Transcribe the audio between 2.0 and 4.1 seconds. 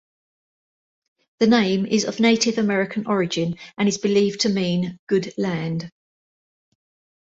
of Native American origin and is